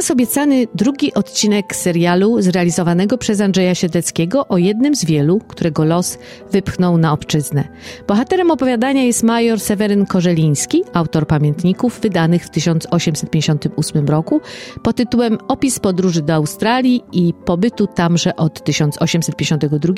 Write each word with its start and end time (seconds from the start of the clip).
Teraz 0.00 0.10
obiecany 0.10 0.66
drugi 0.74 1.14
odcinek 1.14 1.76
serialu 1.76 2.42
zrealizowanego 2.42 3.18
przez 3.18 3.40
Andrzeja 3.40 3.74
Siedleckiego 3.74 4.48
o 4.48 4.58
jednym 4.58 4.94
z 4.94 5.04
wielu, 5.04 5.40
którego 5.48 5.84
los 5.84 6.18
wypchnął 6.52 6.98
na 6.98 7.12
obczyznę. 7.12 7.64
Bohaterem 8.08 8.50
opowiadania 8.50 9.04
jest 9.04 9.22
major 9.22 9.60
Seweryn 9.60 10.06
Korzeliński, 10.06 10.82
autor 10.92 11.26
pamiętników 11.26 12.00
wydanych 12.00 12.44
w 12.44 12.50
1858 12.50 14.08
roku 14.08 14.40
pod 14.82 14.96
tytułem 14.96 15.38
Opis 15.48 15.78
podróży 15.78 16.22
do 16.22 16.34
Australii 16.34 17.04
i 17.12 17.34
pobytu 17.44 17.86
tamże 17.86 18.36
od 18.36 18.64
1852 18.64 19.94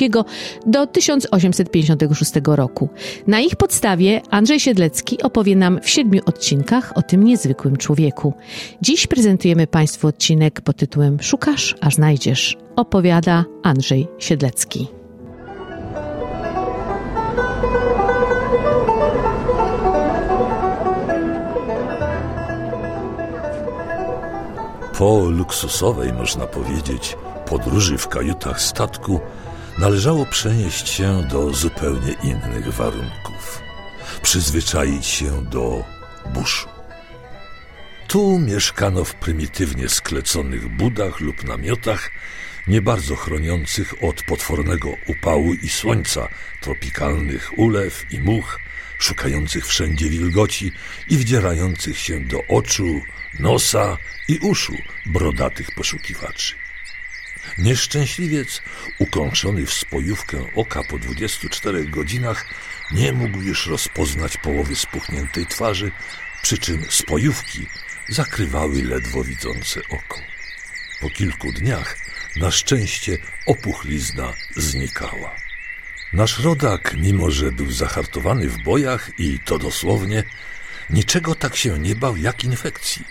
do 0.67 0.87
1856 0.87 2.33
roku. 2.45 2.89
Na 3.27 3.41
ich 3.41 3.57
podstawie 3.57 4.21
Andrzej 4.31 4.61
Siedlecki 4.61 5.23
opowie 5.23 5.57
nam 5.57 5.81
w 5.83 5.89
siedmiu 5.89 6.23
odcinkach 6.27 6.93
o 6.97 7.03
tym 7.03 7.25
niezwykłym 7.25 7.77
człowieku. 7.77 8.35
Dziś 8.81 9.07
prezentujemy 9.07 9.67
Państwu 9.67 9.92
Państwu 9.93 10.09
odcinek 10.09 10.61
pod 10.61 10.77
tytułem 10.77 11.23
Szukasz, 11.23 11.75
a 11.81 11.91
znajdziesz. 11.91 12.57
Opowiada 12.77 13.45
Andrzej 13.63 14.09
Siedlecki. 14.19 14.89
Po 24.99 25.21
luksusowej, 25.21 26.13
można 26.13 26.47
powiedzieć, 26.47 27.17
podróży 27.47 27.99
w 27.99 28.09
kajutach 28.09 28.61
statku 28.61 29.21
należało 29.79 30.27
przenieść 30.27 30.89
się 30.89 31.23
do 31.31 31.51
zupełnie 31.51 32.13
innych 32.23 32.75
warunków. 32.75 33.63
Przyzwyczaić 34.23 35.07
się 35.07 35.45
do 35.45 35.85
buszu. 36.35 36.72
Tu 38.13 38.39
mieszkano 38.39 39.05
w 39.05 39.15
prymitywnie 39.15 39.89
skleconych 39.89 40.69
budach 40.69 41.21
lub 41.21 41.45
namiotach, 41.45 42.11
nie 42.67 42.83
bardzo 42.83 43.17
chroniących 43.17 44.05
od 44.05 44.23
potwornego 44.23 44.97
upału 45.07 45.55
i 45.55 45.69
słońca, 45.69 46.29
tropikalnych 46.61 47.59
ulew 47.59 48.07
i 48.11 48.21
much, 48.21 48.59
szukających 48.99 49.67
wszędzie 49.67 50.11
wilgoci 50.11 50.73
i 51.09 51.17
wdzierających 51.17 51.99
się 51.99 52.21
do 52.21 52.45
oczu, 52.49 53.03
nosa 53.39 53.99
i 54.29 54.39
uszu 54.39 54.77
brodatych 55.07 55.71
poszukiwaczy. 55.75 56.55
Nieszczęśliwiec, 57.59 58.63
ukończony 58.99 59.67
w 59.67 59.73
spojówkę 59.73 60.47
oka 60.55 60.83
po 60.85 60.99
24 60.99 61.85
godzinach, 61.85 62.47
nie 62.91 63.13
mógł 63.13 63.41
już 63.41 63.67
rozpoznać 63.67 64.37
połowy 64.37 64.77
spuchniętej 64.77 65.47
twarzy, 65.47 65.91
przy 66.43 66.59
czym 66.59 66.85
spojówki 66.89 67.67
zakrywały 68.09 68.83
ledwo 68.83 69.25
widzące 69.25 69.81
oko. 69.89 70.21
Po 71.01 71.11
kilku 71.11 71.53
dniach 71.53 71.97
na 72.37 72.51
szczęście 72.51 73.19
opuchlizna 73.47 74.33
znikała. 74.57 75.37
Nasz 76.13 76.39
rodak, 76.39 76.95
mimo 76.95 77.31
że 77.31 77.53
był 77.53 77.73
zahartowany 77.73 78.49
w 78.49 78.63
bojach 78.63 79.11
i 79.19 79.39
to 79.39 79.59
dosłownie, 79.59 80.25
niczego 80.91 81.35
tak 81.35 81.57
się 81.57 81.79
nie 81.79 81.95
bał 81.95 82.17
jak 82.17 82.45
infekcji. 82.45 83.05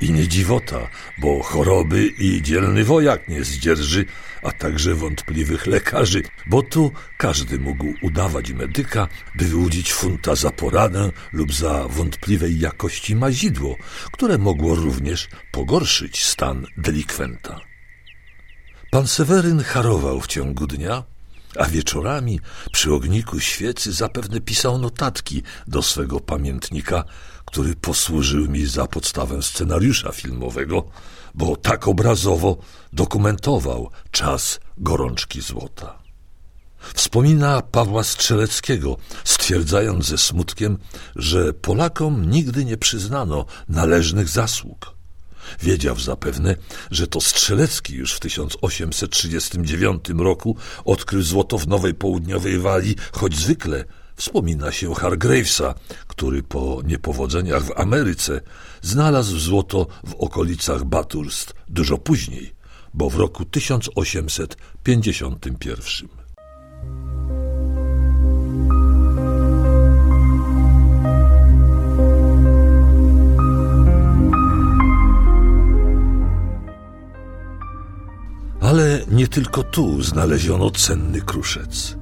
I 0.00 0.12
nie 0.12 0.28
dziwota, 0.28 0.88
bo 1.18 1.42
choroby 1.42 2.06
i 2.06 2.42
dzielny 2.42 2.84
wojak 2.84 3.28
nie 3.28 3.44
zdzierży, 3.44 4.04
a 4.42 4.52
także 4.52 4.94
wątpliwych 4.94 5.66
lekarzy, 5.66 6.22
bo 6.46 6.62
tu 6.62 6.92
każdy 7.16 7.58
mógł 7.58 7.86
udawać 8.02 8.52
medyka, 8.52 9.08
by 9.34 9.44
wyłudzić 9.44 9.92
funta 9.92 10.34
za 10.34 10.50
poradę 10.50 11.10
lub 11.32 11.54
za 11.54 11.88
wątpliwej 11.88 12.58
jakości 12.58 13.16
mazidło, 13.16 13.76
które 14.12 14.38
mogło 14.38 14.74
również 14.74 15.28
pogorszyć 15.52 16.24
stan 16.24 16.66
delikwenta. 16.76 17.60
Pan 18.90 19.06
Seweryn 19.06 19.60
harował 19.60 20.20
w 20.20 20.26
ciągu 20.26 20.66
dnia, 20.66 21.04
a 21.56 21.64
wieczorami 21.64 22.40
przy 22.72 22.94
ogniku 22.94 23.40
świecy 23.40 23.92
zapewne 23.92 24.40
pisał 24.40 24.78
notatki 24.78 25.42
do 25.66 25.82
swego 25.82 26.20
pamiętnika, 26.20 27.04
który 27.44 27.76
posłużył 27.76 28.48
mi 28.50 28.66
za 28.66 28.86
podstawę 28.86 29.42
scenariusza 29.42 30.12
filmowego, 30.12 30.84
bo 31.34 31.56
tak 31.56 31.88
obrazowo 31.88 32.56
dokumentował 32.92 33.90
czas 34.10 34.60
gorączki 34.78 35.40
złota. 35.40 35.98
Wspomina 36.94 37.62
Pawła 37.62 38.04
Strzeleckiego, 38.04 38.96
stwierdzając 39.24 40.06
ze 40.06 40.18
smutkiem, 40.18 40.78
że 41.16 41.52
Polakom 41.52 42.30
nigdy 42.30 42.64
nie 42.64 42.76
przyznano 42.76 43.44
należnych 43.68 44.28
zasług. 44.28 44.97
Wiedział 45.62 45.98
zapewne, 45.98 46.56
że 46.90 47.06
to 47.06 47.20
Strzelecki 47.20 47.94
już 47.94 48.14
w 48.14 48.20
1839 48.20 50.04
roku 50.18 50.56
odkrył 50.84 51.22
złoto 51.22 51.58
w 51.58 51.68
Nowej 51.68 51.94
Południowej 51.94 52.58
Walii, 52.58 52.96
choć 53.12 53.36
zwykle 53.36 53.84
Wspomina 54.18 54.72
się 54.72 54.94
Hargravesa, 54.94 55.74
który 56.06 56.42
po 56.42 56.82
niepowodzeniach 56.84 57.64
w 57.64 57.80
Ameryce 57.80 58.40
znalazł 58.82 59.38
złoto 59.38 59.86
w 60.04 60.14
okolicach 60.14 60.84
Bathurst 60.84 61.54
dużo 61.68 61.98
później, 61.98 62.54
bo 62.94 63.10
w 63.10 63.16
roku 63.16 63.44
1851. 63.44 66.27
tylko 79.38 79.62
tu 79.62 80.02
znaleziono 80.02 80.70
cenny 80.70 81.20
kruszec. 81.20 81.96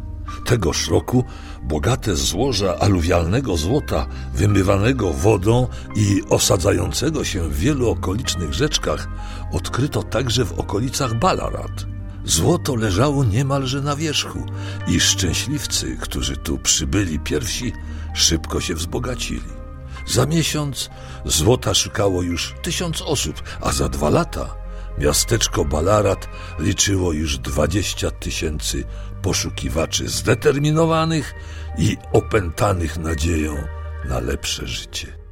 Tegoż 0.44 0.88
roku 0.88 1.24
bogate 1.62 2.16
złoża 2.16 2.78
aluwialnego 2.78 3.56
złota, 3.56 4.06
wymywanego 4.34 5.12
wodą 5.12 5.68
i 5.96 6.22
osadzającego 6.30 7.24
się 7.24 7.48
w 7.48 7.58
wielu 7.58 7.90
okolicznych 7.90 8.54
rzeczkach, 8.54 9.08
odkryto 9.52 10.02
także 10.02 10.44
w 10.44 10.58
okolicach 10.60 11.18
Ballarat. 11.18 11.86
Złoto 12.24 12.76
leżało 12.76 13.24
niemalże 13.24 13.80
na 13.80 13.96
wierzchu 13.96 14.46
i 14.88 15.00
szczęśliwcy, 15.00 15.96
którzy 16.00 16.36
tu 16.36 16.58
przybyli 16.58 17.18
pierwsi, 17.18 17.72
szybko 18.14 18.60
się 18.60 18.74
wzbogacili. 18.74 19.50
Za 20.06 20.26
miesiąc 20.26 20.90
złota 21.24 21.74
szukało 21.74 22.22
już 22.22 22.54
tysiąc 22.62 23.02
osób, 23.02 23.42
a 23.60 23.72
za 23.72 23.88
dwa 23.88 24.10
lata 24.10 24.65
miasteczko 24.98 25.64
Ballarat 25.64 26.28
liczyło 26.58 27.12
już 27.12 27.38
dwadzieścia 27.38 28.10
tysięcy 28.10 28.84
poszukiwaczy 29.22 30.08
zdeterminowanych 30.08 31.34
i 31.78 31.96
opętanych 32.12 32.98
nadzieją 32.98 33.54
na 34.08 34.20
lepsze 34.20 34.66
życie. 34.66 35.26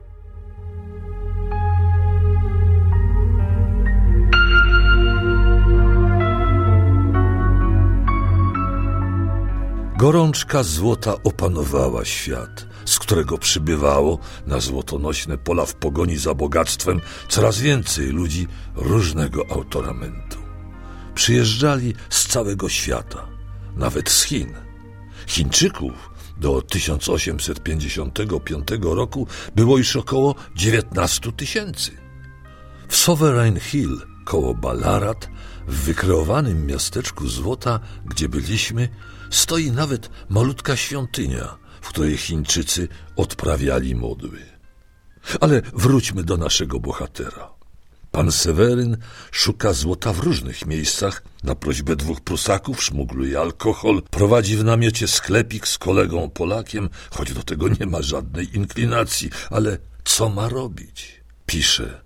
Gorączka 9.98 10.62
złota 10.62 11.14
opanowała 11.24 12.04
świat, 12.04 12.66
z 12.84 12.98
którego 12.98 13.38
przybywało 13.38 14.18
na 14.46 14.60
złotonośne 14.60 15.38
pola 15.38 15.66
w 15.66 15.74
pogoni 15.74 16.16
za 16.16 16.34
bogactwem 16.34 17.00
coraz 17.28 17.58
więcej 17.58 18.06
ludzi 18.06 18.46
różnego 18.74 19.50
autoramentu. 19.50 20.38
Przyjeżdżali 21.14 21.94
z 22.10 22.26
całego 22.26 22.68
świata– 22.68 23.28
nawet 23.76 24.10
z 24.10 24.22
Chin. 24.22 24.54
Chińczyków 25.26 26.10
do 26.36 26.62
1855 26.62 28.68
roku 28.80 29.26
było 29.54 29.78
już 29.78 29.96
około 29.96 30.34
19 30.56 31.32
tysięcy. 31.32 31.90
W 32.88 32.96
Sovereign 32.96 33.60
Hill 33.60 34.00
koło 34.24 34.54
Ballarat, 34.54 35.28
w 35.68 35.84
wykreowanym 35.84 36.66
miasteczku 36.66 37.28
złota, 37.28 37.80
gdzie 38.04 38.28
byliśmy, 38.28 38.88
stoi 39.30 39.70
nawet 39.70 40.10
malutka 40.28 40.76
świątynia, 40.76 41.58
w 41.84 41.88
której 41.88 42.16
Chińczycy 42.16 42.88
odprawiali 43.16 43.94
modły. 43.94 44.38
Ale 45.40 45.62
wróćmy 45.74 46.24
do 46.24 46.36
naszego 46.36 46.80
bohatera. 46.80 47.50
Pan 48.10 48.32
Seweryn 48.32 48.96
szuka 49.30 49.72
złota 49.72 50.12
w 50.12 50.18
różnych 50.18 50.66
miejscach. 50.66 51.22
Na 51.42 51.54
prośbę 51.54 51.96
dwóch 51.96 52.20
Prusaków 52.20 52.84
szmugluje 52.84 53.40
alkohol, 53.40 54.02
prowadzi 54.10 54.56
w 54.56 54.64
namiocie 54.64 55.08
sklepik 55.08 55.68
z 55.68 55.78
kolegą 55.78 56.30
Polakiem, 56.30 56.88
choć 57.10 57.32
do 57.32 57.42
tego 57.42 57.68
nie 57.68 57.86
ma 57.86 58.02
żadnej 58.02 58.56
inklinacji. 58.56 59.30
Ale 59.50 59.78
co 60.04 60.28
ma 60.28 60.48
robić? 60.48 61.20
Pisze. 61.46 62.00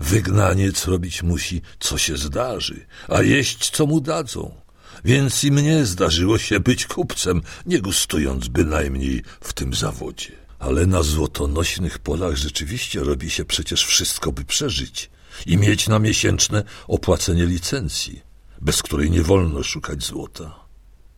Wygnaniec 0.00 0.86
robić 0.86 1.22
musi, 1.22 1.62
co 1.80 1.98
się 1.98 2.16
zdarzy, 2.16 2.86
a 3.08 3.22
jeść, 3.22 3.70
co 3.70 3.86
mu 3.86 4.00
dadzą. 4.00 4.63
Więc 5.04 5.44
i 5.44 5.52
mnie 5.52 5.86
zdarzyło 5.86 6.38
się 6.38 6.60
być 6.60 6.86
kupcem, 6.86 7.42
nie 7.66 7.80
gustując 7.80 8.48
bynajmniej 8.48 9.22
w 9.40 9.52
tym 9.52 9.74
zawodzie. 9.74 10.32
Ale 10.58 10.86
na 10.86 11.02
złotonośnych 11.02 11.98
polach 11.98 12.36
rzeczywiście 12.36 13.00
robi 13.00 13.30
się 13.30 13.44
przecież 13.44 13.86
wszystko, 13.86 14.32
by 14.32 14.44
przeżyć 14.44 15.10
i 15.46 15.56
mieć 15.56 15.88
na 15.88 15.98
miesięczne 15.98 16.64
opłacenie 16.88 17.46
licencji, 17.46 18.22
bez 18.60 18.82
której 18.82 19.10
nie 19.10 19.22
wolno 19.22 19.62
szukać 19.62 20.04
złota. 20.04 20.64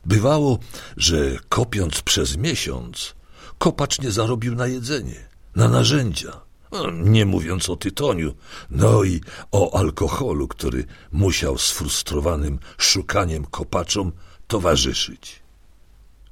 Bywało, 0.07 0.59
że 0.97 1.39
kopiąc 1.49 2.03
przez 2.03 2.37
miesiąc, 2.37 3.15
kopacz 3.59 4.01
nie 4.01 4.11
zarobił 4.11 4.55
na 4.55 4.67
jedzenie, 4.67 5.29
na 5.57 5.69
narzędzia, 5.69 6.46
nie 6.93 7.27
mówiąc 7.27 7.71
o 7.71 7.77
tytoniu, 7.77 8.35
no 8.71 9.05
i 9.05 9.21
o 9.53 9.79
alkoholu, 9.79 10.49
który 10.49 10.85
musiał 11.13 11.59
sfrustrowanym 11.59 12.59
szukaniem 12.79 13.45
kopaczom 13.45 14.13
towarzyszyć. 14.47 15.43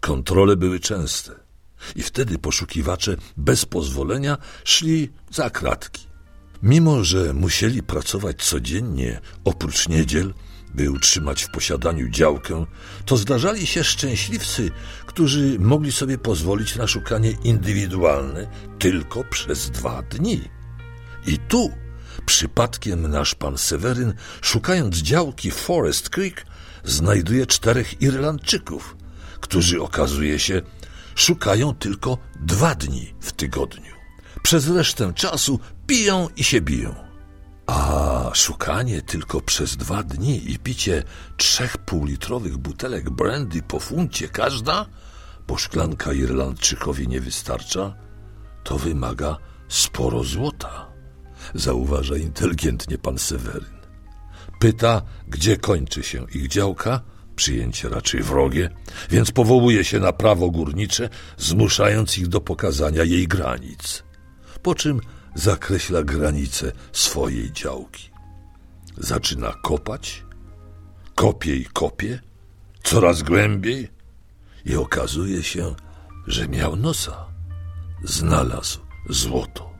Kontrole 0.00 0.56
były 0.56 0.80
częste 0.80 1.32
i 1.96 2.02
wtedy 2.02 2.38
poszukiwacze 2.38 3.16
bez 3.36 3.66
pozwolenia 3.66 4.38
szli 4.64 5.10
za 5.30 5.50
kratki. 5.50 6.06
Mimo, 6.62 7.04
że 7.04 7.34
musieli 7.34 7.82
pracować 7.82 8.44
codziennie, 8.44 9.20
oprócz 9.44 9.88
niedziel, 9.88 10.34
by 10.74 10.90
utrzymać 10.90 11.42
w 11.42 11.50
posiadaniu 11.50 12.08
działkę, 12.08 12.66
to 13.04 13.16
zdarzali 13.16 13.66
się 13.66 13.84
szczęśliwcy, 13.84 14.70
którzy 15.06 15.58
mogli 15.58 15.92
sobie 15.92 16.18
pozwolić 16.18 16.76
na 16.76 16.86
szukanie 16.86 17.30
indywidualne 17.44 18.46
tylko 18.78 19.24
przez 19.24 19.70
dwa 19.70 20.02
dni. 20.02 20.40
I 21.26 21.38
tu 21.38 21.70
przypadkiem 22.26 23.10
nasz 23.10 23.34
pan 23.34 23.58
Seweryn, 23.58 24.14
szukając 24.42 24.96
działki 24.96 25.50
Forest 25.50 26.10
Creek, 26.10 26.46
znajduje 26.84 27.46
czterech 27.46 28.02
Irlandczyków, 28.02 28.96
którzy 29.40 29.82
okazuje 29.82 30.38
się 30.38 30.62
szukają 31.14 31.74
tylko 31.74 32.18
dwa 32.40 32.74
dni 32.74 33.14
w 33.20 33.32
tygodniu. 33.32 33.94
Przez 34.42 34.68
resztę 34.68 35.12
czasu 35.12 35.60
piją 35.86 36.28
i 36.36 36.44
się 36.44 36.60
biją. 36.60 36.94
Szukanie 38.34 39.02
tylko 39.02 39.40
przez 39.40 39.76
dwa 39.76 40.02
dni 40.02 40.50
i 40.52 40.58
picie 40.58 41.02
trzech 41.36 41.78
półlitrowych 41.78 42.56
butelek 42.56 43.10
brandy 43.10 43.62
po 43.62 43.80
funcie 43.80 44.28
każda, 44.28 44.86
bo 45.46 45.56
szklanka 45.56 46.12
Irlandczykowi 46.12 47.08
nie 47.08 47.20
wystarcza, 47.20 47.94
to 48.64 48.78
wymaga 48.78 49.36
sporo 49.68 50.24
złota, 50.24 50.92
zauważa 51.54 52.16
inteligentnie 52.16 52.98
pan 52.98 53.18
Seweryn. 53.18 53.78
Pyta, 54.60 55.02
gdzie 55.28 55.56
kończy 55.56 56.02
się 56.02 56.26
ich 56.34 56.48
działka, 56.48 57.00
przyjęcie 57.36 57.88
raczej 57.88 58.22
wrogie, 58.22 58.70
więc 59.10 59.30
powołuje 59.30 59.84
się 59.84 60.00
na 60.00 60.12
prawo 60.12 60.50
górnicze, 60.50 61.08
zmuszając 61.36 62.18
ich 62.18 62.28
do 62.28 62.40
pokazania 62.40 63.04
jej 63.04 63.28
granic. 63.28 64.02
Po 64.62 64.74
czym 64.74 65.00
zakreśla 65.34 66.02
granice 66.02 66.72
swojej 66.92 67.52
działki. 67.52 68.13
Zaczyna 68.98 69.52
kopać, 69.62 70.24
kopie 71.14 71.56
i 71.56 71.64
kopie, 71.64 72.20
coraz 72.82 73.22
głębiej 73.22 73.88
i 74.64 74.76
okazuje 74.76 75.42
się, 75.42 75.74
że 76.26 76.48
miał 76.48 76.76
nosa. 76.76 77.26
Znalazł 78.04 78.80
złoto. 79.08 79.74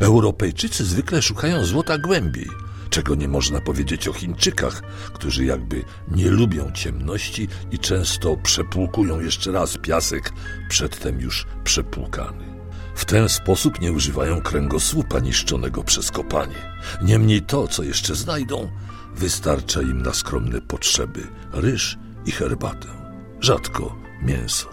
Europejczycy 0.00 0.84
zwykle 0.84 1.22
szukają 1.22 1.64
złota 1.64 1.98
głębiej– 1.98 2.48
czego 2.90 3.14
nie 3.14 3.28
można 3.28 3.60
powiedzieć 3.60 4.08
o 4.08 4.12
Chińczykach, 4.12 4.82
którzy 5.12 5.44
jakby 5.44 5.84
nie 6.08 6.30
lubią 6.30 6.72
ciemności 6.72 7.48
i 7.70 7.78
często 7.78 8.36
przepłukują 8.36 9.20
jeszcze 9.20 9.52
raz 9.52 9.78
piasek, 9.78 10.32
przedtem 10.68 11.20
już 11.20 11.46
przepłukany. 11.64 12.50
W 12.94 13.04
ten 13.04 13.28
sposób 13.28 13.80
nie 13.80 13.92
używają 13.92 14.40
kręgosłupa 14.40 15.20
niszczonego 15.20 15.84
przez 15.84 16.10
kopanie. 16.10 16.72
Niemniej 17.02 17.42
to, 17.42 17.68
co 17.68 17.82
jeszcze 17.82 18.14
znajdą, 18.14 18.70
wystarcza 19.14 19.82
im 19.82 20.02
na 20.02 20.14
skromne 20.14 20.60
potrzeby 20.60 21.26
ryż 21.52 21.98
i 22.26 22.32
herbatę, 22.32 22.88
rzadko 23.40 23.96
mięso. 24.22 24.68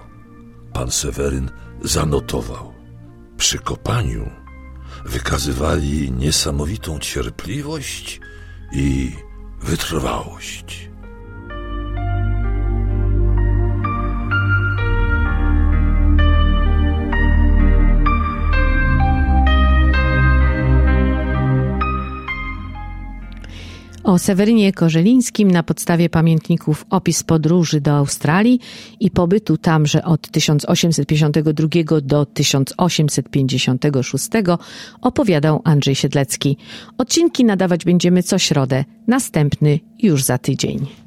Pan 0.74 0.92
Seweryn 0.92 1.50
zanotował. 1.84 2.74
Przy 3.38 3.60
kopaniu 3.60 4.30
wykazywali 5.06 6.12
niesamowitą 6.12 7.00
cierpliwość 7.00 8.20
i 8.72 9.12
wytrwałość. 9.62 10.90
O 24.08 24.18
Sewerynie 24.18 24.74
Korzelińskim 24.74 25.52
na 25.52 25.64
podstawie 25.64 26.10
pamiętników 26.10 26.86
opis 26.90 27.24
podróży 27.24 27.82
do 27.82 27.92
Australii 27.92 28.60
i 29.00 29.12
pobytu 29.12 29.58
tamże 29.58 30.04
od 30.04 30.32
1852 30.32 32.02
do 32.02 32.26
1856 32.26 34.30
opowiadał 35.02 35.62
Andrzej 35.64 35.96
Siedlecki. 35.96 36.58
Odcinki 36.98 37.46
nadawać 37.46 37.86
będziemy 37.86 38.24
co 38.24 38.38
środę, 38.38 38.86
następny 39.08 39.80
już 40.00 40.24
za 40.24 40.38
tydzień. 40.38 41.07